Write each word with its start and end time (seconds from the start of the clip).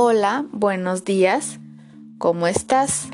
Hola, 0.00 0.46
buenos 0.52 1.04
días. 1.04 1.58
¿Cómo 2.18 2.46
estás? 2.46 3.08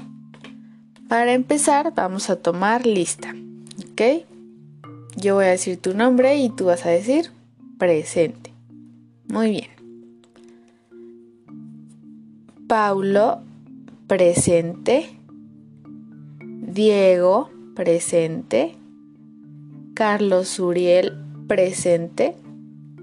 Para 1.08 1.32
empezar, 1.32 1.94
vamos 1.94 2.28
a 2.28 2.36
tomar 2.36 2.84
lista. 2.84 3.34
¿Ok? 3.90 4.26
Yo 5.16 5.36
voy 5.36 5.46
a 5.46 5.48
decir 5.48 5.78
tu 5.78 5.94
nombre 5.94 6.36
y 6.36 6.50
tú 6.50 6.66
vas 6.66 6.84
a 6.84 6.90
decir 6.90 7.30
presente. 7.78 8.52
Muy 9.28 9.48
bien. 9.48 9.70
Paulo, 12.68 13.40
presente. 14.06 15.08
Diego, 16.38 17.48
presente. 17.74 18.76
Carlos 19.94 20.58
Uriel, 20.58 21.16
presente. 21.48 22.36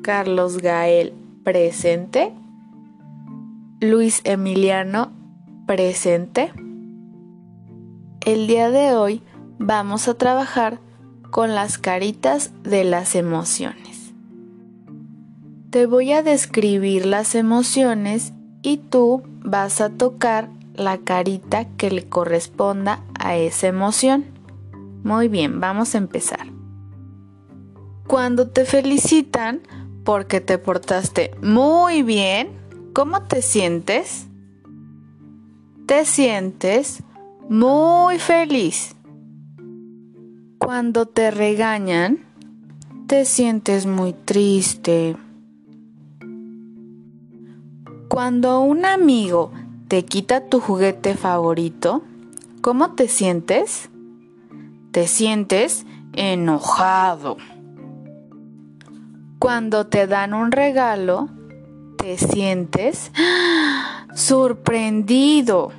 Carlos 0.03 0.59
Gael, 0.59 1.13
presente. 1.43 2.31
Luis 3.83 4.21
Emiliano, 4.25 5.11
presente. 5.65 6.53
El 8.23 8.45
día 8.45 8.69
de 8.69 8.93
hoy 8.93 9.23
vamos 9.57 10.07
a 10.07 10.13
trabajar 10.13 10.79
con 11.31 11.55
las 11.55 11.79
caritas 11.79 12.51
de 12.61 12.83
las 12.83 13.15
emociones. 13.15 14.13
Te 15.71 15.87
voy 15.87 16.11
a 16.11 16.21
describir 16.21 17.07
las 17.07 17.33
emociones 17.33 18.33
y 18.61 18.77
tú 18.77 19.23
vas 19.39 19.81
a 19.81 19.89
tocar 19.89 20.51
la 20.75 20.99
carita 20.99 21.65
que 21.65 21.89
le 21.89 22.07
corresponda 22.07 23.03
a 23.19 23.35
esa 23.35 23.65
emoción. 23.65 24.25
Muy 25.03 25.27
bien, 25.27 25.59
vamos 25.59 25.95
a 25.95 25.97
empezar. 25.97 26.45
Cuando 28.05 28.47
te 28.47 28.63
felicitan 28.65 29.63
porque 30.03 30.39
te 30.39 30.59
portaste 30.59 31.31
muy 31.41 32.03
bien, 32.03 32.60
¿cómo 32.93 33.23
te 33.23 33.41
sientes? 33.41 34.27
Te 35.85 36.05
sientes 36.05 37.03
muy 37.49 38.19
feliz. 38.19 38.95
Cuando 40.57 41.05
te 41.05 41.31
regañan, 41.31 42.19
te 43.07 43.25
sientes 43.25 43.85
muy 43.85 44.13
triste. 44.13 45.15
Cuando 48.07 48.61
un 48.61 48.85
amigo 48.85 49.51
te 49.87 50.05
quita 50.05 50.47
tu 50.47 50.59
juguete 50.59 51.15
favorito, 51.15 52.03
¿cómo 52.61 52.91
te 52.91 53.07
sientes? 53.07 53.89
Te 54.91 55.07
sientes 55.07 55.85
enojado. 56.13 57.37
Cuando 59.39 59.87
te 59.87 60.07
dan 60.07 60.33
un 60.33 60.51
regalo, 60.51 61.29
te 61.97 62.17
sientes 62.17 63.11
sorprendido. 64.15 65.71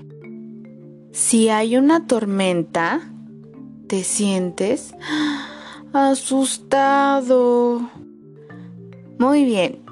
Si 1.13 1.49
hay 1.49 1.77
una 1.77 2.07
tormenta, 2.07 3.13
te 3.87 4.05
sientes 4.05 4.95
asustado. 5.93 7.91
Muy 9.19 9.45
bien. 9.45 9.83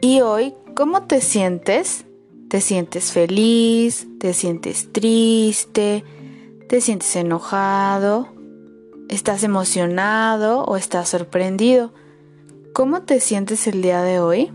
¿Y 0.00 0.20
hoy 0.20 0.54
cómo 0.74 1.04
te 1.04 1.20
sientes? 1.20 2.04
¿Te 2.48 2.60
sientes 2.60 3.10
feliz? 3.12 4.06
¿Te 4.20 4.32
sientes 4.32 4.92
triste? 4.92 6.04
¿Te 6.68 6.80
sientes 6.80 7.16
enojado? 7.16 8.28
¿Estás 9.08 9.42
emocionado 9.42 10.64
o 10.64 10.76
estás 10.76 11.08
sorprendido? 11.08 11.92
¿Cómo 12.72 13.02
te 13.02 13.20
sientes 13.20 13.66
el 13.66 13.82
día 13.82 14.02
de 14.02 14.20
hoy? 14.20 14.52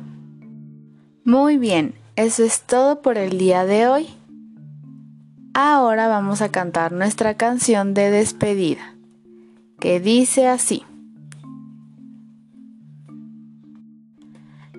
Muy 1.30 1.60
bien, 1.60 1.94
eso 2.16 2.44
es 2.44 2.62
todo 2.62 3.04
por 3.04 3.20
el 3.20 3.38
día 3.38 3.64
de 3.64 3.88
hoy. 3.88 4.10
Ahora 5.54 6.08
vamos 6.08 6.42
a 6.42 6.50
cantar 6.50 6.92
nuestra 6.92 7.36
canción 7.36 7.94
de 7.94 8.10
despedida, 8.10 8.96
que 9.80 10.00
dice 10.00 10.48
así. 10.48 10.88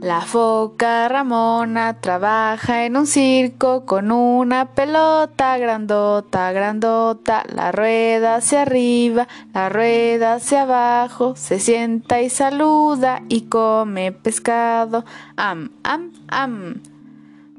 La 0.01 0.23
foca 0.23 1.09
Ramona 1.09 2.01
trabaja 2.01 2.87
en 2.87 2.97
un 2.97 3.07
circo 3.07 3.85
con 3.85 4.11
una 4.11 4.73
pelota 4.73 5.59
grandota, 5.59 6.53
grandota, 6.53 7.45
la 7.55 7.71
rueda 7.71 8.37
hacia 8.37 8.63
arriba, 8.63 9.29
la 9.53 9.69
rueda 9.69 10.37
hacia 10.37 10.63
abajo, 10.63 11.37
se 11.37 11.59
sienta 11.59 12.23
y 12.23 12.31
saluda 12.31 13.21
y 13.29 13.43
come 13.43 14.13
pescado. 14.13 15.05
Am, 15.37 15.71
am, 15.83 16.13
am. 16.29 16.81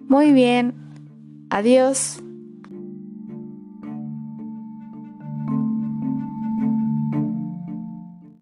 Muy 0.07 0.31
bien. 0.31 0.74
Adiós. 1.51 2.24